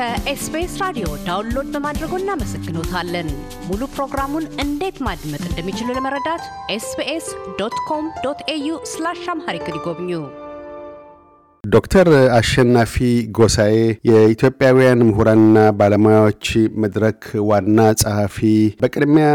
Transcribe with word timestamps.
ከ 0.00 0.30
SBS 0.30 0.74
ራዲዮ 0.82 1.06
download 1.26 1.66
በማድረጎ 1.72 2.12
እናመሰግኖታለን። 2.20 3.26
ሙሉ 3.66 3.80
ፕሮግራሙን 3.94 4.44
እንዴት 4.64 4.98
ማድመጥ 5.06 5.40
እንደሚችሉ 5.48 5.88
ለመረዳት 5.96 6.44
SBS 6.74 7.26
dot 7.58 7.76
com 7.88 8.04
dot 8.24 8.40
au 8.54 8.68
slash 8.92 9.20
Amharic 9.32 9.66
ይጎብኙ። 9.70 10.10
ዶክተር 11.64 12.08
አሸናፊ 12.38 12.94
ጎሳዬ 13.38 13.74
የኢትዮጵያውያን 14.10 15.04
ምሁራንና 15.08 15.66
ባለሙያዎች 15.80 16.46
መድረክ 16.84 17.20
ዋና 17.50 17.78
ጸሐፊ፣ 18.02 18.38
በቅድሚያ 18.82 19.28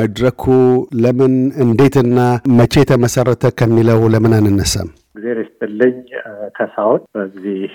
መድረኩ 0.00 0.46
ለምን 1.02 1.34
እንዴትና 1.66 2.18
መቼ 2.60 2.86
ተመሰረተ 2.92 3.54
ከሚለው 3.60 4.02
ለምን 4.14 4.38
አንነሳም? 4.40 4.90
እግዜር 5.16 5.38
ይስጥልኝ 5.44 5.96
ካሳሁን 6.56 7.02
በዚህ 7.16 7.72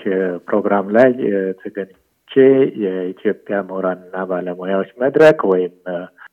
ፕሮግራም 0.48 0.86
ላይ 0.96 1.10
ተገኝቼ 1.62 1.96
የኢትዮጵያ 2.84 3.58
ምሁራንና 3.68 4.24
ባለሙያዎች 4.30 4.90
መድረክ 5.02 5.40
ወይም 5.52 5.74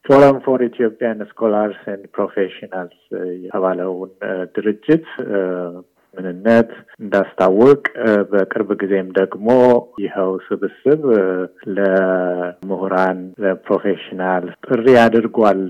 Forum 0.05 0.37
for 0.45 0.61
Ethiopian 0.67 1.19
Scholars 1.29 1.79
and 1.93 2.03
Professionals 2.15 2.99
የተባለውን 3.43 4.11
ድርጅት 4.55 5.07
ምንነት 6.17 6.69
እንዳስታውቅ 6.99 7.83
በቅርብ 8.31 8.69
ጊዜም 8.81 9.09
ደግሞ 9.17 9.47
ይኸው 10.03 10.31
ስብስብ 10.45 11.01
ለምሁራን 11.77 13.19
ለ 13.43 13.58
professional 13.58 14.45
ጥሪ 14.67 14.85
አድርጓል 15.03 15.61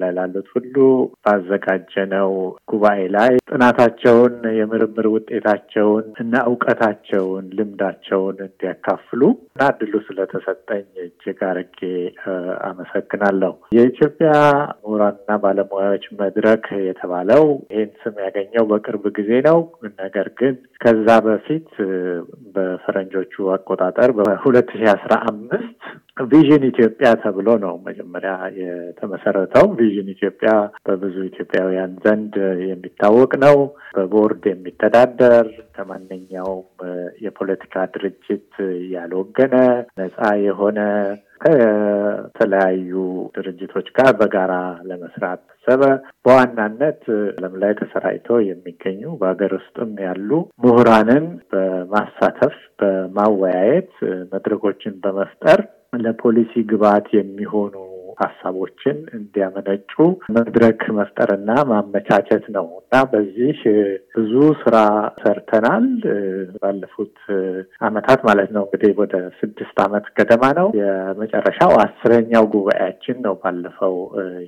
ላይ 0.00 0.12
ላሉት 0.16 0.48
ሁሉ 0.54 0.76
ባዘጋጀነው 1.24 2.30
ጉባኤ 2.72 3.00
ላይ 3.16 3.32
ጥናታቸውን 3.50 4.36
የምርምር 4.58 5.06
ውጤታቸውን 5.14 6.06
እና 6.22 6.34
እውቀታቸውን 6.48 7.46
ልምዳቸውን 7.58 8.36
እንዲያካፍሉ 8.46 9.20
እና 9.50 9.68
እድሉ 9.74 9.94
ስለተሰጠኝ 10.06 10.84
እጅግ 11.04 11.40
አርጌ 11.50 11.80
አመሰግናለሁ። 12.68 13.52
የኢትዮጵያ 13.76 14.30
ምሁራንና 14.78 15.38
ባለሙያዎች 15.44 16.04
መድረክ 16.20 16.64
የተባለው 16.88 17.44
ይህን 17.70 17.92
ስም 18.02 18.16
ያገኘው 18.24 18.64
በቅርብ 18.70 19.04
ጊዜ 19.18 19.30
ነው። 19.48 19.58
ነገር 19.98 20.26
ግን 20.38 20.54
ከዛ 20.80 21.08
በፊት 21.24 21.68
በፈረንጆቹ 22.54 23.34
አቆጣጠር 23.54 24.10
በሁለት 24.18 24.70
ሺህ 24.74 24.88
አስራ 24.94 25.14
አምስት 25.30 25.80
ቪዥን 26.30 26.64
ኢትዮጵያ 26.68 27.08
ተብሎ 27.22 27.48
ነው 27.62 27.74
መጀመሪያ 27.86 28.32
የተመሰረተው። 28.60 29.66
ቪዥን 29.78 30.08
ኢትዮጵያ 30.12 30.50
በብዙ 30.86 31.16
ኢትዮጵያውያን 31.30 31.92
ዘንድ 32.04 32.34
የሚታወቅ 32.64 33.32
ነው። 33.44 33.56
በቦርድ 33.96 34.44
የሚተዳደር 34.50 35.48
ከማንኛውም 35.76 36.66
የፖለቲካ 37.24 37.84
ድርጅት 37.94 38.50
ያልወገነ 38.94 39.54
ነፃ 39.98 40.18
የሆነ 40.46 40.78
ከተለያዩ 41.44 42.92
ድርጅቶች 43.36 43.88
ጋር 43.96 44.10
በጋራ 44.20 44.52
ለመስራት 44.88 45.42
ሰበ 45.66 45.82
በዋናነት 46.24 47.02
ዓለም 47.34 47.54
ላይ 47.62 47.72
ተሰራጭተው 47.80 48.38
የሚገኙ 48.48 49.02
በሀገር 49.20 49.52
ውስጥም 49.58 49.92
ያሉ 50.06 50.30
ምሁራንን 50.64 51.26
በማሳተፍ 51.52 52.56
በማወያየት 52.80 53.92
መድረኮችን 54.34 54.94
በመፍጠር 55.04 55.60
ለፖሊሲ 56.04 56.62
ግብዓት 56.70 57.08
የሚሆኑ 57.16 57.74
ሀሳቦችን 58.20 58.96
እንዲያመነጩ 59.18 59.92
መድረክ 60.36 60.82
መፍጠርና 60.98 61.50
ማመቻቸት 61.70 62.44
ነው 62.56 62.66
እና 62.80 63.02
በዚህ 63.12 63.58
ብዙ 64.16 64.32
ስራ 64.62 64.76
ሰርተናል። 65.20 65.86
ባለፉት 66.62 67.16
አመታት 67.86 68.20
ማለት 68.28 68.50
ነው 68.56 68.64
እንግዲህ 68.66 68.92
ወደ 69.00 69.14
ስድስት 69.40 69.78
አመት 69.84 70.06
ገደማ 70.18 70.44
ነው። 70.60 70.68
የመጨረሻው 70.80 71.72
አስረኛው 71.84 72.46
ጉባኤያችን 72.54 73.18
ነው 73.26 73.36
ባለፈው 73.42 73.96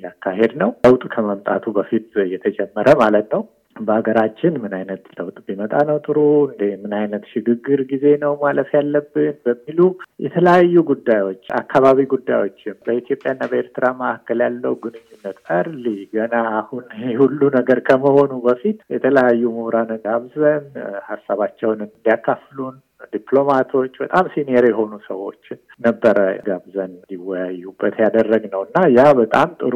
ያካሄድ 0.04 0.54
ነው። 0.62 0.72
ለውጥ 0.86 1.04
ከመምጣቱ 1.14 1.66
በፊት 1.76 2.08
የተጀመረ 2.34 2.88
ማለት 3.02 3.28
ነው። 3.34 3.44
በሀገራችን 3.80 4.54
ምን 4.62 4.72
አይነት 4.78 5.02
ለውጥ 5.18 5.36
ቢመጣ 5.46 5.72
ነው 5.88 5.98
ጥሩ? 6.06 6.18
እንደ 6.48 6.62
ምን 6.82 6.92
አይነት 6.98 7.24
ሽግግር 7.32 7.80
ጊዜ 7.90 8.04
ነው 8.22 8.32
ማለፍ 8.42 8.70
ያለብን? 8.76 9.04
በሚሉ 9.46 9.80
የተለያዩ 10.26 10.74
ጉዳዮች፣ 10.90 11.42
አካባቢ 11.60 11.98
ጉዳዮችም 12.12 12.76
በኢትዮጵያና 12.86 13.40
በኤርትራ 13.50 13.84
መካከል 14.00 14.40
ያለው 14.46 14.74
ግንኙነት 14.84 15.38
እርሊ 15.58 15.86
ገና 16.14 16.34
አሁን 16.60 16.84
ሁሉ 17.20 17.40
ነገር 17.58 17.80
ከመሆኑ 17.88 18.32
በፊት 18.46 18.80
የተለያዩ 18.94 19.42
ምሁራንን 19.56 20.02
ጋብዘን 20.06 20.66
ሀሳባቸውን 21.08 21.80
እንዲያካፍሉን 21.86 22.76
ዲፕሎማቶች 23.12 23.92
በጣም 24.02 24.24
ሲኒየር 24.32 24.64
የሆኑ 24.68 24.92
ሰዎችን 25.06 25.58
ነበረ 25.86 26.18
ጋብዘን 26.46 26.92
እንዲወያዩበት 26.96 27.96
ያደረግነው 28.04 28.62
እና 28.66 28.84
ያ 28.94 29.04
በጣም 29.20 29.48
ጥሩ 29.60 29.74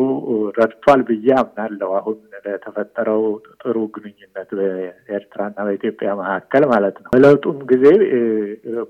ረድቷል 0.59 1.03
ብዬ 1.09 1.29
አምናለሁ። 1.41 1.91
አሁን 1.99 2.17
ለተፈጠረው 2.47 3.23
ጥሩ 3.63 3.77
ግንኙነት 3.95 4.51
በኤርትራና 4.59 5.57
በኢትዮጵያ 5.67 6.11
መካከል 6.21 6.65
ማለት 6.73 6.97
ነው። 7.03 7.11
በለውጡም 7.15 7.59
ጊዜ 7.73 7.85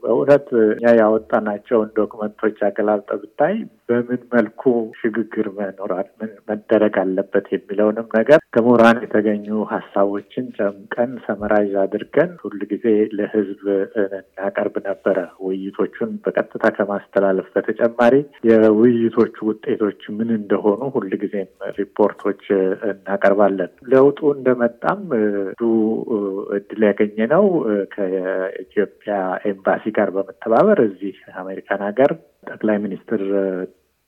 በእውነት 0.03 0.47
እኛ 0.71 0.95
ያወጣናቸውን 1.01 1.91
ዶክመንቶች 1.99 2.59
አገላብጠ 2.69 3.11
ብታይ 3.23 3.57
በምን 3.89 4.23
መልኩ 4.35 4.63
ሽግግር 4.99 5.47
መኖራል 5.57 6.09
ምን 6.21 6.33
መደረግ 6.51 6.97
አለበት 7.03 7.47
የሚለውንም 7.55 8.09
ነገር 8.19 8.41
ከምሁራን 8.55 9.01
የተገኙ 9.05 9.47
ሀሳቦችን 9.73 10.47
ጨምቀን 10.59 11.13
summarize 11.27 11.75
አድርገን 11.83 12.31
ሁል 12.43 12.59
ጊዜ 12.73 12.87
ለሕዝብ 13.19 13.65
እናቀርብ 14.23 14.75
ነበረ። 14.87 15.17
ውይይቶቹን 15.47 16.13
በቀጥታ 16.25 16.65
ከማስተላለፍ 16.77 17.49
በተጨማሪ 17.55 18.15
የውይይቶቹ 18.51 19.37
ውጤቶች 19.51 20.03
ምን 20.19 20.31
እንደሆኑ 20.39 20.83
ሁል 20.95 21.09
ጊዜም 21.23 21.51
ሪፖርቶች 21.79 22.43
እናቀርባለን። 22.91 23.73
ለውጡ 23.93 24.21
እንደመጣም 24.37 25.03
ዱ 25.61 25.71
እድል 26.59 26.83
ያገኘ 26.89 27.29
ነው 27.35 27.47
ከኢትዮጵያ 27.95 29.15
ኤምባሲ 29.51 29.85
ጋር 29.99 30.11
በመተባበር 30.17 30.81
እዚህ 30.89 31.17
አሜሪካን 31.41 31.83
ሀገር 31.89 32.13
ጠቅላይ 32.51 32.79
ሚኒስትር 32.85 33.23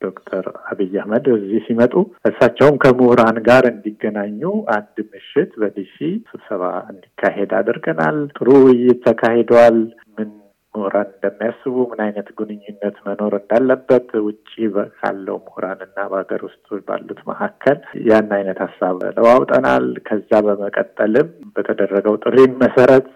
ዶክተር 0.02 0.44
አብይ 0.70 0.94
አህመድ 1.00 1.26
እዚህ 1.34 1.60
ሲመጡ 1.66 1.94
እሳቸውም 2.30 2.76
ከምሁራን 2.82 3.38
ጋር 3.48 3.64
እንዲገናኙ 3.70 4.42
አንድ 4.76 4.96
ምሽት 5.10 5.52
በዲሲ 5.62 5.96
ስብሰባ 6.30 6.62
እንዲካሄድ 6.92 7.52
አድርገናል። 7.58 8.18
ጥሩ 8.36 8.48
ውይይት 8.64 9.00
ተካሂደዋል። 9.06 9.78
ምን 10.16 10.30
ምሁራን 10.74 11.08
እንደሚያስቡ 11.12 11.74
ምን 11.90 12.00
አይነት 12.04 12.28
ግንኙነት 12.38 12.96
መኖር 13.06 13.32
እንዳለበት 13.38 14.08
ውጭ 14.26 14.48
ካለው 14.98 15.36
ምሁራንና 15.42 15.96
በሀገር 16.12 16.42
ውስጥ 16.46 16.66
ባሉት 16.86 17.20
መካከል 17.30 17.78
ያን 18.08 18.30
አይነት 18.36 18.58
ሀሳብ 18.64 18.98
ለዋውጠናል። 19.16 19.86
ከዛ 20.06 20.30
በመቀጠልም 20.46 21.28
በተደረገው 21.56 22.16
ጥሪ 22.24 22.36
መሰረት 22.62 23.10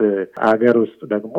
ሀገር 0.46 0.76
ውስጥ 0.84 1.00
ደግሞ 1.14 1.36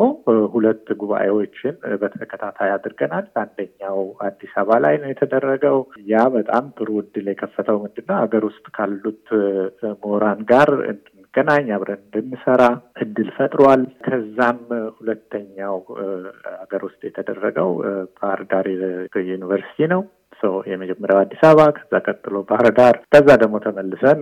ሁለት 0.54 0.86
ጉባኤዎችን 1.02 1.74
በተከታታይ 2.02 2.72
አድርገናል። 2.76 3.28
አንደኛው 3.42 4.00
አዲስ 4.28 4.52
አበባ 4.58 4.80
ላይ 4.86 4.96
ነው 5.02 5.10
የተደረገው። 5.12 5.78
ያ 6.12 6.24
በጣም 6.36 6.66
ጥሩ 6.78 6.90
እድል 7.02 7.28
የከፈተው 7.32 7.78
ምንድን 7.84 8.08
ነው 8.10 8.18
ሀገር 8.22 8.44
ውስጥ 8.48 8.66
ካሉት 8.76 9.24
ምሁራን 10.00 10.42
ጋር 10.50 10.70
ገናኝ 11.38 11.66
አብረን 11.76 12.02
እንድንሰራ 12.04 12.62
እድል 13.02 13.30
ፈጥሯል። 13.36 13.82
ከዛም 14.06 14.60
ሁለተኛው 14.96 15.76
ሀገር 16.60 16.84
ውስጥ 16.88 17.00
የተደረገው 17.08 17.72
ባህር 18.16 18.42
ዳር 18.52 18.68
ዩኒቨርሲቲ 19.28 19.88
ነው። 19.92 20.02
የመጀመሪያው 20.68 21.18
አዲስ 21.20 21.40
አበባ፣ 21.46 21.62
ከዛ 21.76 21.92
ቀጥሎ 22.04 22.36
ባህር 22.48 22.66
ዳር፣ 22.76 22.96
ከዛ 23.12 23.28
ደግሞ 23.42 23.56
ተመልሰን 23.64 24.20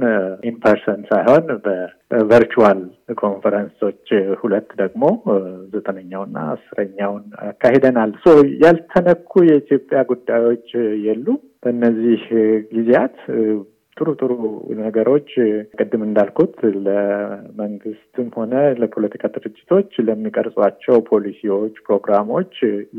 in 0.51 0.63
person 0.63 1.01
ሳይሆን 1.11 1.45
በ 1.67 1.92
virtual 1.92 2.81
conference 3.21 3.82
ኦች 3.82 4.07
ሁለት 4.41 4.69
ደግሞ 4.81 5.03
ዘጠነኛውና 5.75 6.37
አስረኛውን 6.55 7.25
አካሂደናል። 7.49 8.13
so 8.25 8.35
ያልተነኩ 8.65 9.43
የኢትዮጵያ 9.49 10.01
ጉዳዮች 10.13 10.67
የሉ 11.07 11.27
በእነዚህ 11.63 12.23
ጊዜያት 12.73 13.19
ጥሩ 13.97 14.09
ጥሩ 14.21 14.33
ነገሮች 14.81 15.29
ቅድም 15.79 16.03
እንዳልኩት 16.07 16.57
ለመንግስትም 16.87 18.29
ሆነ 18.37 18.53
ለፖለቲካ 18.81 19.25
ድርጅቶች 19.37 19.91
ለሚቀርጿቸው 20.07 20.97
ፖሊሲዎች፣ 21.09 21.75
ፕሮግራሞች 21.87 22.53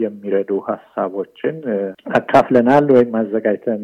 የሚረዱ 0.04 0.52
ሀሳቦችን 0.70 1.58
አካፍለናል 2.20 2.88
ወይም 2.96 3.18
አዘጋጅተን 3.22 3.84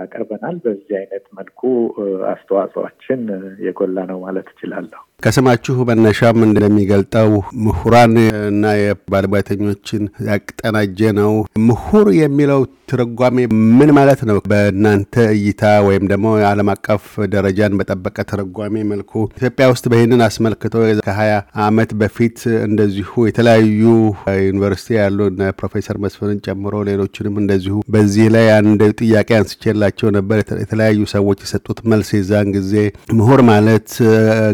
አቅርበናል። 0.00 0.58
በዚህ 0.64 0.94
አይነት 1.00 1.26
መልኩ 1.38 1.60
አስተዋጽኦችን 2.34 3.22
የጎላ 3.66 4.06
ነው 4.12 4.20
ማለት 4.26 4.48
እችላለሁ። 4.54 5.02
ከስማችሁ 5.22 5.76
መነሻም 5.88 6.38
እንደሚገልጠው 6.46 7.30
ምሁራን 7.64 8.14
እና 8.48 8.64
የባለሙያተኞችን 8.80 10.02
ያቀናጀ 10.28 11.12
ነው። 11.20 11.32
ምሁር 11.68 12.08
የሚለው 12.18 12.60
ትርጓሜ 12.90 13.36
ምን 13.78 13.90
ማለት 13.98 14.20
ነው? 14.28 14.38
በእናንተ 14.50 15.14
እይታ 15.36 15.62
ወይም 15.86 16.04
ደግሞ 16.10 16.26
ዓለም 16.54 16.68
አቀፍ 16.72 17.04
ደረጃን 17.32 17.76
በጠበቀ 17.78 18.16
ተረጓሚ 18.30 18.84
መልኩ 18.90 19.12
ኢትዮጵያ 19.34 19.66
ውስጥ 19.72 19.84
በይህንን 19.92 20.20
አስመልክቶ 20.26 20.74
ከሀያ 21.06 21.32
ዓመት 21.64 21.90
በፊት 22.00 22.38
እንደዚሁ 22.66 23.10
የተለያዩ 23.28 23.82
ዩኒቨርሲቲ 24.48 24.96
ያሉ 24.98 25.18
ፕሮፌሰር 25.58 25.96
መስፍንን 26.04 26.38
ጨምሮ 26.46 26.74
ሌሎችንም 26.88 27.36
እንደዚሁ 27.42 27.76
በዚህ 27.94 28.26
ላይ 28.34 28.46
አንድ 28.56 28.82
ጥያቄ 29.00 29.28
አንስቼላቸው 29.38 30.08
ነበር። 30.16 30.32
የተለያዩ 30.62 31.00
ሰዎች 31.14 31.38
የሰጡት 31.44 31.78
መልስ 31.92 32.10
የዛን 32.16 32.48
ጊዜ 32.56 32.72
ምሁር 33.18 33.40
ማለት 33.50 33.88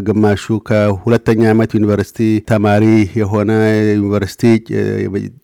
ግማሹ 0.07 0.57
ከሁለተኛ 0.69 1.41
ዓመት 1.53 1.71
ዩኒቨርሲቲ 1.77 2.19
ተማሪ 2.51 2.85
የሆነ 3.21 3.51
ዩኒቨርሲቲ 3.93 4.43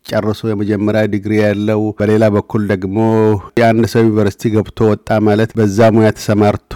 ጨርሶ 0.10 0.42
የመጀመሪያ 0.50 1.02
ዲግሪ 1.14 1.34
ያለው፣ 1.42 1.82
በሌላ 2.00 2.26
በኩል 2.36 2.62
ደግሞ 2.74 2.98
የአንድ 3.60 3.86
ሰው 3.94 4.02
ዩኒቨርሲቲ 4.04 4.52
ገብቶ 4.54 4.80
ወጣ 4.92 5.10
ማለት 5.28 5.52
በዛ 5.58 5.80
ሙያ 5.96 6.10
ተሰማርቶ 6.50 6.74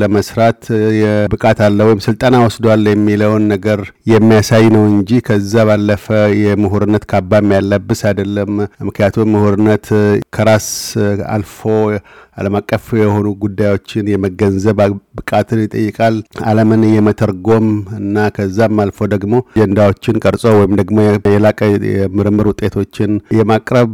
ለመስራት 0.00 0.62
የብቃት 0.98 1.58
አለ 1.66 1.78
ወይም 1.88 2.00
ስልጠና 2.06 2.36
ወስዷል 2.44 2.82
የሚለውን 2.90 3.44
ነገር 3.52 3.80
የሚያሳይ 4.10 4.64
ነው 4.74 4.84
እንጂ 4.90 5.20
ከዛ 5.26 5.64
ባለፈ 5.68 6.06
የምሁርነት 6.42 7.04
ካባም 7.12 7.54
ያለብስ 7.56 8.02
አይደለም። 8.10 8.52
ምክንያቱም 8.88 9.32
ምሁርነት 9.34 9.86
ከራስ 10.36 10.68
አልፎ 11.36 11.60
ዓለም 12.38 12.54
አቀፍ 12.58 12.84
የሆኑ 12.98 13.26
ጉዳዮችን 13.42 14.08
የመገንዘብ 14.12 14.78
ብቃትን 15.18 15.60
ይጠይቃል። 15.64 16.14
ዓለምን 16.48 16.82
የመተርጎም 16.88 17.66
እና 17.98 18.24
ከዛም 18.36 18.80
አልፎ 18.84 19.06
ደግሞ 19.12 19.34
አጀንዳዎችን 19.52 20.18
ቀርጾ 20.24 20.54
ወይም 20.58 20.72
ደግሞ 20.80 20.98
የላቀ 21.34 21.60
የምርምር 21.92 22.48
ውጤቶችን 22.50 23.12
የማቅረብ 23.38 23.92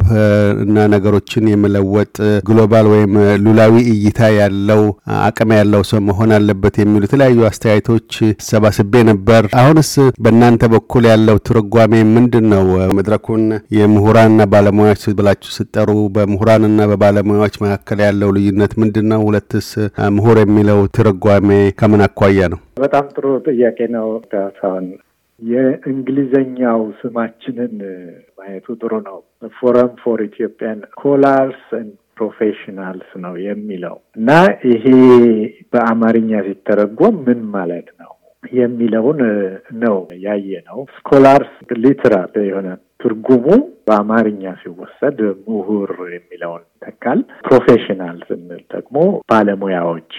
እና 0.65 0.87
ነገሮችን 0.95 1.51
የመለወጥ 1.53 2.15
ግሎባል 2.49 2.89
ወይም 2.95 3.13
ሉላዊ 3.45 3.77
እይታ 3.95 4.31
ያለው 4.41 4.83
አቅም 5.23 5.51
ያለው 5.57 5.83
ሰው 5.89 6.01
መሆን 6.07 6.31
አለበት 6.37 6.75
የሚሉ 6.81 7.03
የተለያዩ 7.07 7.41
አስተያየቶች 7.49 8.11
ሰባስቤ 8.49 9.03
ነበር። 9.11 9.43
አሁንስ 9.61 9.91
በእናንተ 10.25 10.63
በኩል 10.75 11.05
ያለው 11.11 11.37
ትርጓሜ 11.49 11.93
ምንድን 12.13 12.47
ነው? 12.53 12.65
መድረኩን 12.99 13.45
የምሁራንና 13.79 14.47
ባለሙያዎች 14.53 15.05
ብላችሁ 15.19 15.53
ስጠሩ 15.57 15.89
በምሁራንና 16.17 16.89
በባለሙያዎች 16.91 17.57
መካከል 17.65 18.01
ያለው 18.07 18.31
ልዩነት 18.37 18.75
ምንድን 18.83 19.09
ነው? 19.13 19.23
ሁለትስ 19.29 19.71
ምሁር 20.17 20.39
የሚለው 20.43 20.81
ትርጓሜ 20.99 21.49
ከምን 21.81 22.05
አኳያ 22.07 22.49
ነው? 22.55 22.61
በጣም 22.83 23.07
ጥሩ 23.15 23.27
ጥያቄ 23.49 23.79
ነው 23.97 24.09
ዳሳን። 24.33 24.87
የእንግሊዘኛው 25.43 26.81
ስማችንን 26.99 27.75
ማየቱ 28.39 28.67
ጥሩ 28.81 28.93
ነው። 29.07 29.19
Forum 29.59 29.93
for 30.03 30.21
Ethiopian 30.27 30.81
Scholars 30.89 31.63
Professionals 32.21 33.11
ነው 33.25 33.35
የሚለው 33.47 33.97
እና 34.17 34.31
ይሄ 34.71 34.85
በአማርኛ 35.73 36.33
ሲተረጎም 36.47 37.17
ምን 37.27 37.43
ማለት 37.55 37.89
ነው 38.01 38.13
የሚለውን 38.53 39.19
ነው 39.83 39.97
ያየ 40.25 40.61
ነው። 40.69 40.79
scholars 40.95 41.53
literal 41.83 42.33
የሆነ 42.47 42.69
ትርጉሙ 43.01 43.45
በአማርኛ 43.87 44.43
ሲወሰድ 44.61 45.19
ምሁር 45.45 45.91
የሚለውን 46.15 46.63
ይተካል። 46.75 47.21
professional 47.47 48.19
ስንል 48.29 48.61
ደግሞ 48.75 48.97
ባለሙያዎች 49.31 50.13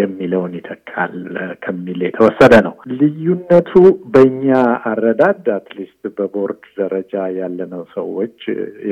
የሚለውን 0.00 0.54
ይተካል 0.58 1.14
ከሚል 1.64 2.00
የተወሰደ 2.06 2.54
ነው። 2.66 2.74
ልዩነቱ 3.00 3.72
በእኛ 4.14 4.46
አረዳድ 4.90 5.46
at 5.56 5.69
least 5.69 6.02
በቦርድ 6.18 6.64
ደረጃ 6.80 7.12
ያለነው 7.40 7.84
ሰዎች 7.94 8.38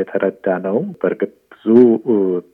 የተረዳ 0.01 0.59
ነው። 0.67 0.79
በእርግጥ 1.01 1.33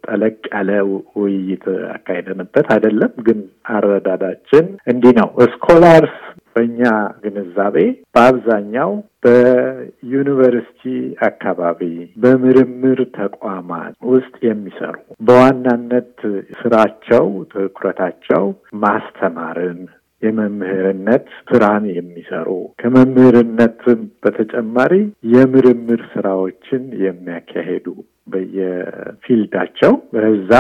ጠለቅ 0.06 0.36
ያለ 0.52 0.70
ውይይት 1.16 1.64
አካሄደንበት 1.94 2.66
አይደለም፣ 2.74 3.14
ግን 3.26 3.40
አረዳዳችን 3.74 4.64
እንዲህ 4.92 5.14
ነው። 5.20 5.30
scholars 5.52 6.16
በእኛ 6.54 6.80
ግንዛቤ 7.22 7.76
በአብዛኛው 8.14 8.90
በዩኒቨርሲቲ 9.24 10.82
አካባቢ 11.26 11.80
በምርምር 12.22 13.00
ተቋማት 13.18 13.94
ውስጥ 14.10 14.34
የሚሰሩ 14.46 14.96
በዋናነት 15.20 16.14
ስራቸው 16.60 17.24
ትኩረታቸው 17.52 18.44
ማስተማርን 18.84 19.80
የመምህርነት 20.22 21.28
ስራን 21.48 21.84
የሚሰሩ 21.92 22.48
ከመምህርነትም 22.82 24.02
በተጨማሪ 24.22 24.92
የምርምር 25.32 26.02
ስራዎችን 26.12 26.82
የሚያካሄዱ 27.02 27.86
በየፊልዳቸው 28.26 29.92
በዛ 30.14 30.52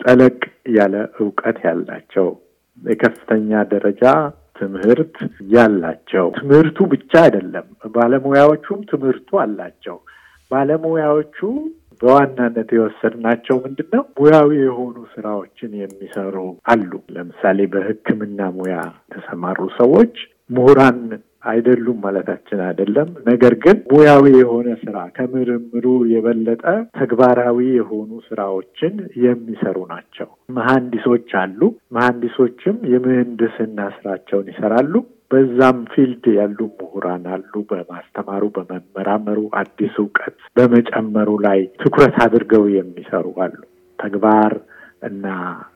ጠለቅ 0.00 0.38
ያለ 0.76 0.94
እውቀት 1.20 1.58
ያላቸው 1.66 2.28
የከፍተኛ 2.82 3.50
ደረጃ 3.70 4.02
ትምህርት 4.58 5.16
ያላቸው 5.54 6.26
ትምህርቱ 6.38 6.78
ብቻ 6.92 7.12
አይደለም፣ 7.24 7.66
ባለሙያዎቹም 7.94 8.80
ትምህርቱ 8.90 9.38
አላቸው። 9.42 9.96
ባለሙያዎቹ 10.50 11.38
በዋናነት 12.02 12.70
የወሰድናቸው 12.76 13.56
ምንድን 13.64 13.88
ነው? 13.94 14.02
ሙያዊ 14.18 14.50
የሆኑ 14.62 14.96
ስራዎችን 15.14 15.70
የሚሰሩ 15.80 16.34
አሉ። 16.72 16.90
ለምሳሌ 17.14 17.58
በሕክምና 17.72 18.48
ሙያ 18.56 18.76
የተሰማሩ 19.04 19.60
ሰዎች 19.78 20.14
ምሁራን 20.50 20.98
አይደሉም 21.46 21.98
ማለታችን 22.04 22.60
አይደለም። 22.66 23.08
ነገር 23.28 23.54
ግን 23.64 23.76
ሙያዊ 23.90 24.24
የሆነ 24.36 24.68
ስራ 24.82 24.96
ከምርምሩ 25.16 25.84
የበለጠ 26.12 26.64
ተግባራዊ 27.00 27.58
የሆኑ 27.76 28.10
ስራዎችን 28.28 28.94
የሚሰሩ 29.24 29.76
ናቸው። 29.92 30.28
መሐንዲሶች 30.58 31.30
አሉ። 31.42 31.60
መሐንዲሶችም 31.96 32.78
የምህንድስና 32.92 33.78
ስራቸውን 33.96 34.48
ይሰራሉ። 34.52 34.94
በዛም 35.30 35.78
ፊልድ 35.92 36.24
ያሉ 36.36 36.58
ምሁራን 36.76 37.24
አሉ። 37.34 37.52
በማስተማሩ 37.70 38.42
በመመራመሩ፣ 38.56 39.40
አዲስ 39.60 39.94
እውቀት 40.02 40.36
በመጨመሩ 40.58 41.30
ላይ 41.46 41.60
ትኩረት 41.82 42.16
አድርገው 42.24 42.64
የሚሰሩ 42.74 43.26
አሉ። 43.44 43.58
ተግባር 43.98 44.52
እና 45.02 45.26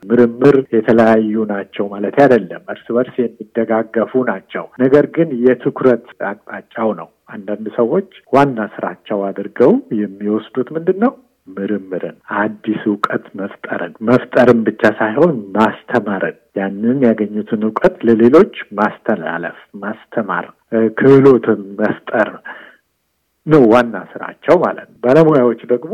ምርምር 0.09 0.55
የተለያዩ 0.75 1.43
ናቸው 1.51 1.85
ማለት 1.93 2.15
አይደለም። 2.23 2.63
እርስ 2.73 2.85
በርስ 2.95 3.15
የሚደጋገፉ 3.19 4.21
ናቸው። 4.29 4.65
ነገር 4.79 5.07
ግን 5.15 5.29
የትኩረት 5.45 6.07
አቅጣጫው 6.29 6.91
ነው። 6.99 7.09
አንዳንድ 7.29 7.67
ሰዎች 7.75 8.07
ዋና 8.33 8.59
ስራቸው 8.73 9.19
አድርገው 9.27 9.73
የሚወስዱት 10.01 10.69
ምንድን 10.77 10.97
ነው? 11.03 11.13
ምርምርን፣ 11.49 12.17
አዲስ 12.37 12.81
እውቀት 12.89 13.25
መፍጠርን፣ 13.39 13.93
መፍጠርን 14.09 14.59
ብቻ 14.67 14.83
ሳይሆን 14.99 15.35
ማስተማርን፣ 15.55 16.37
ያንን 16.55 16.97
ያገኙትን 17.07 17.61
እውቀት 17.67 17.95
ለሌሎች 18.07 18.53
ማስተላለፍ፣ 18.79 19.59
ማስተማር፣ 19.81 20.45
ክህሎትን 20.99 21.61
መፍጠር 21.79 22.29
ነው 23.45 23.63
ዋና 23.71 23.95
ስራቸው 24.11 24.55
ማለት 24.65 24.87
ነው። 24.91 24.97
ባለሙያዎች 25.05 25.61
ደግሞ 25.71 25.93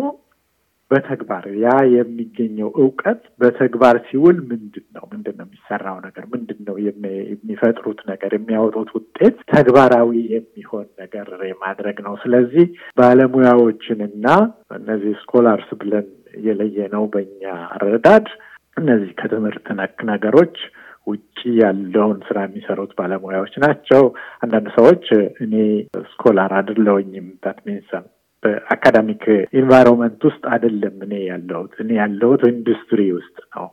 በተግባር 0.92 1.46
ያ 1.58 1.68
የሚገኘው 1.94 2.70
እውቀት 2.82 3.22
በተግባር 3.42 3.96
ሲውል 4.08 4.38
ምንድን 4.52 4.86
ነው 4.96 5.04
ምንድን 5.14 5.36
ነው 5.40 5.46
የሚሰራው 5.48 5.98
ነገር 6.06 6.26
ምንድን 6.34 6.60
ነው 6.68 6.76
የሚፈጥሩት 6.84 8.02
ነገር 8.12 8.34
የሚያወጡት 8.36 8.92
ውጤት 8.98 9.38
ተግባራዊ 9.54 10.12
የሚሆን 10.36 10.88
ነገር 11.02 11.30
የማድረግ 11.52 11.98
ነው። 12.08 12.16
ስለዚህ 12.24 12.66
ባለሙያዎችንና 13.02 14.28
እነዚህ 14.78 15.14
ስኮላርስ 15.22 15.70
ብለን 15.82 16.08
የለየ 16.48 16.80
ነው 16.96 17.04
በእኛ 17.14 17.44
አረዳድ 17.74 18.28
እነዚህ 18.78 19.12
ከትምህርት 19.20 19.68
ነክ 19.78 20.00
ነገሮች 20.10 20.58
ውጭ 21.08 21.40
ያለውን 21.60 22.18
ስራ 22.28 22.38
የሚሰሩት 22.46 22.92
ባለሙያዎች 22.98 23.54
ናቸው። 23.64 24.04
አንዳንድ 24.44 24.68
ሰዎች 24.78 25.06
እኔ 25.44 25.54
scholar 26.12 26.52
አይደለሁኝም 26.58 27.28
that 27.44 27.60
በ 28.68 28.78
academic 28.78 29.22
environment 29.60 30.22
ውስጥ 30.28 30.42
አይደለም 30.54 30.96
እኔ 31.06 31.14
ያለሁት። 31.28 31.74
እኔ 31.84 31.92
ያለሁት 32.00 32.42
ኢንዱስትሪ 32.50 33.02
ውስጥ 33.18 33.38
ነው 33.54 33.68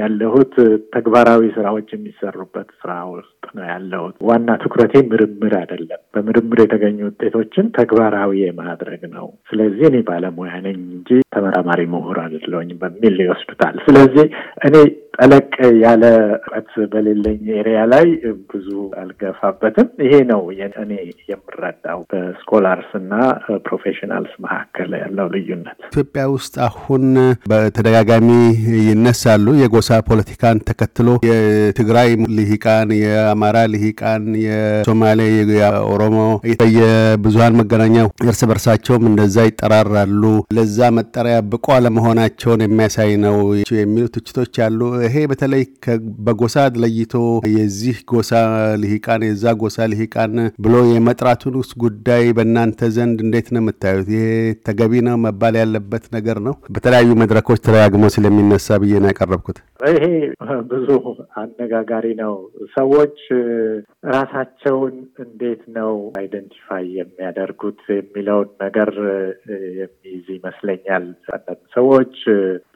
ያለሁት። 0.00 0.54
ተግባራዊ 0.94 1.42
ስራዎች 1.54 1.88
የሚሰሩበት 1.94 2.68
ስራ 2.80 2.92
ውስጥ 3.12 3.30
ነው 3.56 3.64
ያለሁት። 3.70 4.16
ዋና 4.28 4.56
ትኩረቴ 4.62 4.94
ምርምር 5.10 5.54
አይደለም። 5.60 6.02
በምርምር 6.14 6.60
የተገኙ 6.62 6.98
ውጤቶችን 7.08 7.72
ተግባራዊ 7.78 8.32
የማድረግ 8.42 9.02
ነው። 9.16 9.28
ስለዚህ 9.50 9.86
እኔ 9.90 9.98
ባለሙያ 10.08 10.52
ነኝ 10.66 10.78
እንጂ 10.90 11.08
ተመራማሪ 11.36 11.80
ምሁር 11.94 12.18
አይደለሁኝም 12.24 12.82
በሚል 12.82 13.16
ይወስዱታል። 13.24 13.78
ስለዚህ 13.86 14.26
እኔ 14.66 14.76
ጠለቅ 15.18 15.50
ያለ 15.82 16.04
እውቀት 16.36 16.70
በሌለኝ 16.92 17.42
area 17.58 17.80
ላይ 17.92 18.06
ብዙ 18.50 18.68
አልገፋበትም። 19.00 19.88
ይሄ 20.04 20.14
ነው 20.30 20.40
እኔ 20.82 20.92
የምረዳው 21.30 22.00
በ 22.10 22.26
scholars 22.26 22.90
እና 23.00 23.12
professionals 23.66 24.33
መካከል 24.44 24.90
ያለው 25.00 25.26
ልዩነት። 25.34 25.78
ኢትዮጵያ 25.88 26.22
ውስጥ 26.34 26.54
አሁን 26.66 27.04
በተደጋጋሚ 27.50 28.28
ይነሳሉ 28.88 29.46
የጎሳ 29.60 29.98
ፖለቲካን 30.08 30.62
ተከትሎ 30.68 31.08
የትግራይ 31.28 32.08
ልሂቃን፣ 32.38 32.90
የአማራ 33.00 33.56
ልሂቃን፣ 33.74 34.24
የሶማሌ፣ 34.46 35.20
የኦሮሞ 35.54 36.18
የብዙሀን 36.78 37.58
መገናኛ 37.60 37.96
እርስ 38.24 38.40
በርሳቸውም 38.50 39.04
እንደዛ 39.10 39.36
ይጠራራሉ። 39.48 40.22
ለዛ 40.56 40.90
መጠሪያ 40.98 41.36
ብቁ 41.50 41.66
አለመሆናቸውን 41.76 42.64
የሚያሳይ 42.64 43.12
ነው 43.24 43.36
የሚሉ 43.78 44.04
ትችቶች 44.14 44.54
አሉ። 44.66 44.80
ይሄ 45.06 45.16
በተለይ 45.30 45.62
በጎሳ 46.26 46.52
ለይቶ 46.82 47.14
የዚህ 47.54 47.96
ጎሳ 48.10 48.32
ልሂቃን 48.82 49.22
የዛ 49.28 49.54
ጎሳ 49.60 49.86
ልሂቃን 49.92 50.34
ብሎ 50.64 50.74
የመጥራቱን 50.90 51.56
ውስጥ 51.60 51.72
ጉዳይ 51.84 52.24
በእናንተ 52.36 52.88
ዘንድ 52.96 53.18
እንዴት 53.24 53.48
ነው 53.54 53.60
የምታዩት? 53.62 54.08
ተገቢ 54.66 54.92
ነው 55.06 55.16
መባል 55.24 55.54
ያለበት 55.60 56.04
ነገር 56.16 56.38
ነው? 56.46 56.54
በተለያዩ 56.74 57.10
መድረኮች 57.22 57.60
ተደጋግሞ 57.64 58.04
ስለሚነሳ 58.14 58.76
ብዬ 58.82 58.94
ነው 59.02 59.10
ያቀረብኩት። 59.12 59.58
ይሄ 59.90 60.04
ብዙ 60.70 60.88
አነጋጋሪ 61.40 62.06
ነው። 62.20 62.34
ሰዎች 62.76 63.16
ራሳቸውን 64.14 64.94
እንዴት 65.24 65.62
ነው 65.76 65.90
አይደንቲፋይ 66.20 66.86
የሚያደርጉት 66.98 67.82
የሚለውን 67.94 68.50
ነገር 68.64 68.90
የሚይዝ 69.80 70.26
ይመስለኛል። 70.36 71.06
ሰዎች 71.76 72.16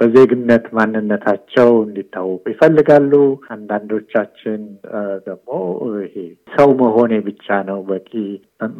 በዜግነት 0.01 0.67
ማንነታቸው 0.79 1.71
እንዲታወቁ 1.87 2.43
ይፈልጋሉ። 2.55 3.13
አንዳንዶቻችን 3.55 4.61
ደግሞ 5.29 5.51
ይሄ 6.05 6.17
ሰው 6.57 6.71
መሆኔ 6.81 7.15
ብቻ 7.29 7.47
ነው 7.69 7.81
በቂ 7.89 8.11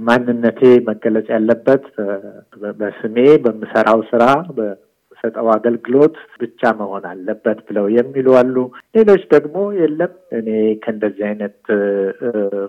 ማንነቴ 0.07 0.61
መገለጽ 0.89 1.29
ያለበት 1.35 1.85
በስሜ 2.79 3.17
በምሰራው 3.45 4.01
ስራ 4.11 4.25
በምሰጠው 5.19 5.47
አገልግሎት 5.55 6.17
ብቻ 6.41 6.71
መሆን 6.81 7.05
አለበት 7.11 7.59
ብለው 7.69 7.87
የሚሉ 7.95 8.29
አሉ። 8.41 8.57
ሌሎች 8.97 9.23
ደግሞ 9.33 9.57
የለም 9.79 10.13
እኔ 10.39 10.49
ከእንደዚህ 10.83 11.25
አይነት 11.29 11.57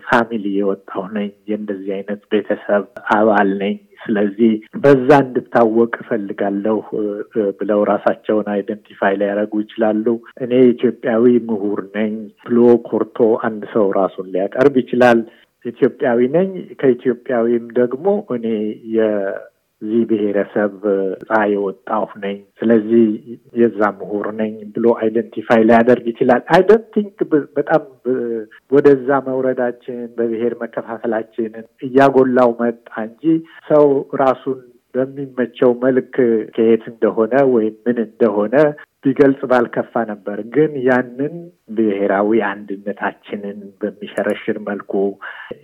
family 0.07 0.45
የወጣሁ 0.55 1.03
ነኝ፣ 1.17 1.29
የእንደዚህ 1.49 1.91
አይነት 1.97 2.21
ቤተሰብ 2.31 2.85
አባል 3.17 3.51
ነኝ፣ 3.61 3.75
ስለዚህ 4.03 4.51
በዛ 4.83 5.09
እንድታወቅ 5.23 5.93
እፈልጋለሁ 6.01 6.79
ብለው 7.59 7.81
ራሳቸውን 7.91 8.47
identify 8.53 9.15
ሊያደርጉ 9.21 9.53
ይችላሉ። 9.63 10.05
እኔ 10.43 10.53
ኢትዮጵያዊ 10.69 11.25
ምሁር 11.49 11.81
ነኝ 11.97 12.13
ብሎ 12.45 12.57
ኮርቶ 12.89 13.17
አንድ 13.47 13.63
ሰው 13.73 13.87
ራሱን 13.97 14.31
ሊያቀርብ 14.35 14.77
ይችላል። 14.81 15.21
ኢትዮጵያዊ 15.65 16.19
ነኝ 16.35 16.49
ከኢትዮጵያዊም 16.79 17.65
ደግሞ 17.77 18.05
እኔ 18.35 18.45
የዚህ 18.97 20.01
ብሔረሰብ 20.09 20.73
ጻ 21.27 21.39
የወጣሁ 21.51 22.07
ነኝ 22.23 22.37
ስለዚህ 22.59 23.03
የዛ 23.61 23.81
ምሁር 23.99 24.27
ነኝ 24.39 24.53
ብሎ 24.75 24.85
identify 25.01 25.61
ሊያደርግ 25.69 26.05
ይችላል። 26.11 26.41
I 26.55 26.63
don't 26.69 26.87
think 26.95 27.17
በጣም 27.57 27.83
ወደዛ 28.71 29.19
መውረዳችን 29.27 29.99
በብሔር 30.17 30.55
መከፋፈላችንን 30.63 31.67
እያጎላው 31.87 32.51
መጣ 32.61 32.89
እንጂ 33.07 33.23
ሰው 33.71 33.85
ራሱን 34.23 34.59
በሚመቸው 34.95 35.71
መልክ 35.83 36.13
ከየት 36.55 36.83
እንደሆነ 36.91 37.33
ወይም 37.51 37.75
ምን 37.85 37.97
እንደሆነ 38.05 38.55
ቢገልጽ 39.03 39.41
ባልከፋ 39.49 39.93
ነበር። 40.09 40.37
ግን 40.53 40.71
ያንን 40.87 41.35
ብሔራዊ 41.75 42.29
አንድነታችንን 42.47 43.59
በሚሸረሽር 43.81 44.57
መልኩ 44.67 44.93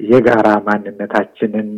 የጋራ 0.06 0.48
ማንነታችንን 0.68 1.70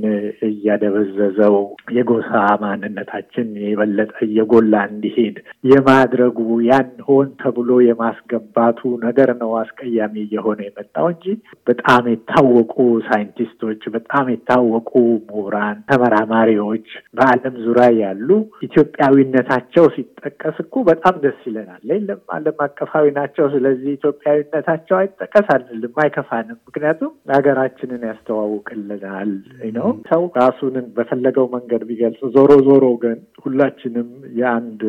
እያደበዘዘው 0.50 1.56
የጎሳ 1.98 2.32
ማንነታችን 2.64 3.48
የበለጠ 3.66 4.14
እየጎላ 4.28 4.84
እንዲሄድ 4.92 5.38
የማድረጉ 5.72 6.38
ያን 6.68 6.92
ሆን 7.08 7.30
ተብሎ 7.42 7.80
የማስገባቱ 7.86 8.92
ነገር 9.06 9.32
ነው 9.42 9.52
አስቀያሚ 9.62 10.16
እየሆነ 10.26 10.60
የመጣው 10.68 11.08
እንጂ 11.14 11.26
በጣም 11.68 12.04
የታወቁ 12.12 12.76
ሳይንቲስቶች፣ 13.08 13.82
በጣም 13.96 14.26
የታወቁ 14.34 14.92
ምሁራን፣ 15.28 15.80
ተመራማሪዎች 15.92 16.88
በዓለም 17.18 17.58
ዙሪያ 17.66 17.90
ያሉ 18.04 18.30
ኢትዮጵያዊነታቸው 18.68 19.86
ሲጠቀስ 19.96 20.58
እኮ 20.64 20.76
በጣም 20.88 21.16
ደስ 21.24 21.42
ይለናል። 21.48 21.82
የለም 21.92 22.22
ዓለም 22.36 22.58
አቀፋዊ 22.66 23.06
ናቸው። 23.18 23.46
ስለዚህ 23.54 23.92
ኢትዮጵያዊነታቸው 23.94 24.98
አይጠቀስ 25.00 25.48
አንልም፣ 25.56 25.94
አይከፋንም። 26.04 26.60
ምክንያቱም 26.70 27.14
ሀገራችንን 27.34 28.04
ያስተዋውቅልናል 28.10 29.32
ነው። 29.78 29.90
ሰው 30.12 30.24
ራሱንን 30.40 30.88
በፈለገው 30.98 31.48
መንገድ 31.56 31.84
ቢገልጽ 31.90 32.22
ዞሮ 32.36 32.52
ዞሮ 32.68 32.86
ግን 33.04 33.18
ሁላችንም 33.46 34.10
የአንድ 34.40 34.84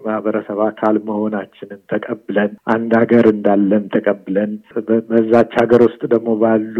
ማህበረሰብ 0.00 0.58
አካል 0.66 0.96
መሆናችንን 1.08 1.80
ተቀብለን 1.92 2.52
አንድ 2.72 2.92
ሀገር 3.00 3.26
እንዳለን 3.32 3.84
ተቀብለን 3.94 4.52
በዛች 5.08 5.52
ሀገር 5.60 5.82
ውስጥ 5.86 6.02
ደግሞ 6.12 6.30
ባሉ 6.40 6.76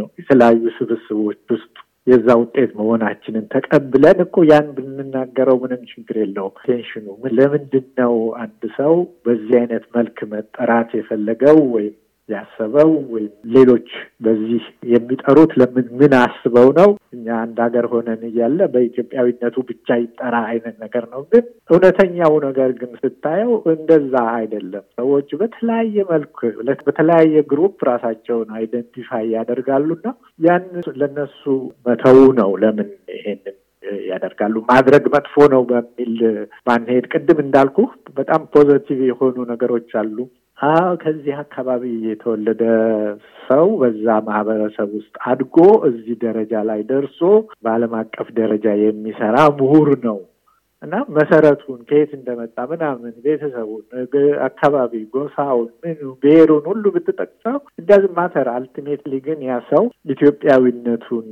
ነው 0.00 0.08
የተለያዩ 0.20 0.62
ስብስቦች 0.76 1.40
ውስጥ 1.54 1.74
የዛ 2.06 2.28
ውጤት 2.40 2.70
መሆናችንን 2.78 3.44
ተቀብለን 3.52 4.18
እኮ 4.24 4.44
ያን 4.48 4.68
ብንናገረው 4.76 5.56
ምንም 5.62 5.82
ችግር 5.90 6.16
የለውም። 6.20 6.54
ቴንሽኑ 6.64 7.06
ለምንድን 7.38 7.86
ነው 8.00 8.14
አንድ 8.42 8.62
ሰው 8.78 8.94
በዚህ 9.24 9.54
አይነት 9.60 9.84
መልክ 9.96 10.18
መጠራት 10.32 10.92
የፈለገው 10.98 11.58
ወይም 11.74 11.94
ያሰበው 12.32 12.90
ወይም 13.12 13.26
ሌሎች 13.54 13.88
በዚህ 14.24 14.62
የሚጠሩት 14.92 15.52
ለምን 15.60 15.86
ምን 16.00 16.12
አስበው 16.20 16.68
ነው? 16.78 16.90
እኛ 17.14 17.26
አንድ 17.40 17.58
ሀገር 17.64 17.86
ሆነን 17.92 18.22
እያለ 18.28 18.58
በኢትዮጵያዊነቱ 18.74 19.56
ብቻ 19.70 19.98
ይጠራ 20.02 20.34
አይነት 20.50 20.76
ነገር 20.84 21.06
ነው። 21.14 21.22
ግን 21.32 21.44
እውነተኛው 21.70 22.34
ነገር 22.46 22.72
ግን 22.80 22.92
ስታየው 23.02 23.54
እንደዛ 23.74 24.14
አይደለም። 24.36 24.84
ሰዎች 25.00 25.30
በተለያየ 25.40 25.96
መልክ 26.12 26.36
በተለያየ 26.88 27.42
group 27.50 27.78
ራሳቸውን 27.90 28.50
identify 28.58 29.26
ያደርጋሉና 29.34 30.06
ያን 30.40 30.66
ለነሱ 31.00 31.42
መተው 31.86 32.20
ነው። 32.40 32.52
ለምን 32.62 32.88
ይሄንን 33.14 33.56
ያደርጋሉ። 34.10 34.56
ማድረግ 34.70 35.04
መጥፎ 35.14 35.46
ነው 35.52 35.62
በሚል 35.70 36.16
ማንሄድ 36.68 37.04
ቅድም 37.12 37.38
እንዳልኩ 37.44 37.78
በጣም 38.16 38.42
positive 38.54 39.00
የሆኑ 39.08 39.36
ነገሮች 39.50 39.90
አሉ። 40.00 40.16
አዎ 40.58 40.88
ከዚህ 41.02 41.34
አካባቢ 41.42 41.84
የተወለደ 42.06 42.62
ሰው 43.46 43.68
በዛ 43.80 44.06
ማህበረሰብ 44.26 44.90
ውስጥ 44.98 45.14
አድጎ 45.30 45.56
እዚህ 45.88 46.16
ደረጃ 46.24 46.52
ላይ 46.68 46.80
ደርሶ 46.90 47.20
በዓለም 47.64 47.94
አቀፍ 48.00 48.28
ደረጃ 48.40 48.66
የሚሰራ 48.80 49.36
ምሁር 49.60 49.90
ነው 50.04 50.18
እና 50.82 50.94
መሰረቱን 51.16 51.80
ከየት 51.88 52.12
እንደመጣ 52.16 52.58
ምናምን 52.70 53.14
ቤተሰቡን፣ 53.24 53.82
አካባቢ፣ 54.46 54.92
ጎሳውን፣ 55.14 55.66
ምኑ 55.82 56.00
ብሔሩን 56.22 56.64
ሁሉ 56.70 56.84
ብትጠቅሰው 56.94 57.56
እንደዚህ 57.80 58.12
ማተር። 58.18 58.48
አልቲሜትሊ 58.54 59.12
ግን 59.26 59.40
ያ 59.48 59.56
ሰው 59.68 59.84
ኢትዮጵያዊነቱን 60.14 61.26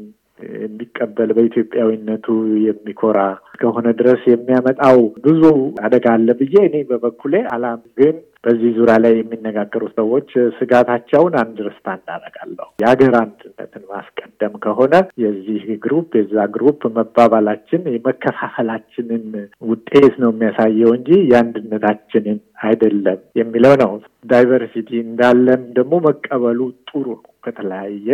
የሚቀበል 0.59 1.30
በኢትዮጵያዊነቱ 1.37 2.26
የሚኮራ 2.66 3.18
እስከሆነ 3.50 3.88
ድረስ 4.00 4.23
የሚያመጣው 4.28 4.99
ብዙ 5.25 5.42
አደጋ 5.85 6.07
አለ 6.16 6.28
ብዬ 6.40 6.54
እኔ 6.66 6.76
በበኩሌ 6.90 7.35
አላም 7.54 7.80
ግን 7.99 8.16
በዚህ 8.45 8.71
ዙሪያ 8.76 8.97
ላይ 9.04 9.12
የሚነጋገሩ 9.16 9.85
ሰዎች 9.97 10.28
ስጋታቸውን 10.59 11.35
አንደርስታንድ 11.40 12.04
አደርጋለሁ። 12.14 12.66
የሀገር 12.83 13.14
አንድነትን 13.21 13.85
ማስቀደም 13.90 14.54
ከሆነ 14.64 14.95
የዚህ 15.23 15.64
group 15.85 16.12
የዛ 16.18 16.45
group 16.54 16.83
መባባላችን 16.99 17.83
የመከፋፈላችንን 17.95 19.25
ውጤት 19.71 20.14
ነው 20.23 20.30
የሚያሳየው 20.33 20.92
እንጂ 20.99 21.11
የአንድነታችንን 21.33 22.38
አይደለም 22.64 23.21
የሚለው 23.40 23.75
ነው። 23.83 23.92
diversity 24.30 24.90
እንዳለን 25.04 25.64
ደግሞ 25.76 25.95
መቀበሉ 26.07 26.61
ጥሩ 26.88 27.04
ነው። 27.16 27.25
ከተለያየ 27.45 28.09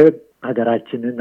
ሀገራችንን 0.45 1.19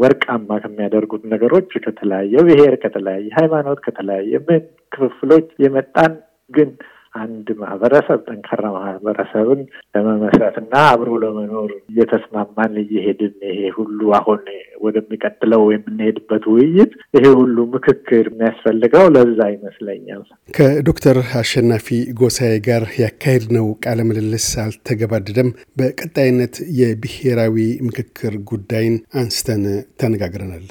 ወርቃማ 0.00 0.58
ከሚያደርጉት 0.64 1.22
ነገሮች 1.32 1.70
ከተለያየ 1.84 2.34
ብሔር፣ 2.48 2.74
ከተለያየ 2.82 3.28
ሃይማኖት፣ 3.38 3.80
ከተለያየ 3.86 4.40
ምን 4.48 4.62
ክፍፍሎች 4.92 5.48
የመጣን 5.64 6.12
ግን 6.50 6.70
አንድ 7.18 7.48
ማህበረሰብ 7.60 8.18
ጠንካራ 8.28 8.62
ማህበረሰብን 8.76 9.60
ለመመስረት 9.94 10.56
እና 10.62 10.74
አብሮ 10.90 11.10
ለመኖር 11.22 11.70
እየተስማማን 11.90 12.74
እየሄድን 12.82 13.34
ይሄ 13.48 13.60
ሁሉ 13.78 14.00
አሁን 14.18 14.42
ወደሚቀጥለው 14.84 15.62
የምንሄድበት 15.72 16.44
ውይይት 16.52 16.92
ይሄ 17.16 17.24
ሁሉ 17.38 17.56
ምክክር 17.74 18.24
የሚያስፈልገው 18.28 19.06
ለዛ 19.14 19.40
ይመስለኛል። 19.54 20.22
ከዶክተር 20.54 21.18
አሸናፊ 21.40 21.88
ጎሳዬ 22.20 22.54
ጋር 22.68 22.84
ያካሄድነው 23.02 23.68
ቃለ 23.84 24.00
ምልልስ 24.08 24.48
አልተገባደደም። 24.64 25.50
በቀጣይነት 25.78 26.56
የብሔራዊ 26.80 27.56
ምክክር 27.88 28.34
ጉዳይን 28.52 28.96
አንስተን 29.20 29.64
ተነጋግረናል። 30.02 30.68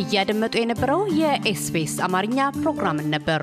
እያደመጡ 0.00 0.54
የነበረው 0.60 1.02
የኤስቢኤስ 1.20 1.94
አማርኛ 2.06 2.38
ፕሮግራምን 2.56 3.06
ነበር። 3.14 3.42